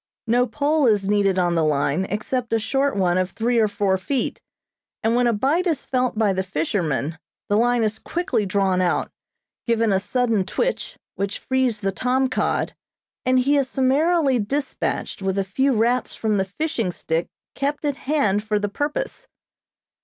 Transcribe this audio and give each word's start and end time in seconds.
No 0.25 0.47
pole 0.47 0.87
is 0.87 1.07
needed 1.07 1.37
on 1.37 1.53
the 1.53 1.63
line 1.63 2.05
except 2.05 2.53
a 2.53 2.57
short 2.57 2.95
one 2.95 3.19
of 3.19 3.29
three 3.29 3.59
or 3.59 3.67
four 3.67 3.99
feet, 3.99 4.41
and 5.03 5.15
when 5.15 5.27
a 5.27 5.31
bite 5.31 5.67
is 5.67 5.85
felt 5.85 6.17
by 6.17 6.33
the 6.33 6.41
fisherman, 6.41 7.19
the 7.49 7.55
line 7.55 7.83
is 7.83 7.99
quickly 7.99 8.43
drawn 8.43 8.81
out, 8.81 9.11
given 9.67 9.91
a 9.91 9.99
sudden 9.99 10.43
twitch, 10.43 10.97
which 11.17 11.37
frees 11.37 11.81
the 11.81 11.91
tom 11.91 12.29
cod, 12.29 12.73
and 13.27 13.37
he 13.41 13.57
is 13.57 13.69
summarily 13.69 14.39
dispatched 14.39 15.21
with 15.21 15.37
a 15.37 15.43
few 15.43 15.71
raps 15.71 16.15
from 16.15 16.37
the 16.39 16.45
fishing 16.45 16.91
stick 16.91 17.27
kept 17.53 17.85
at 17.85 17.97
hand 17.97 18.43
for 18.43 18.57
the 18.57 18.69
purpose. 18.69 19.27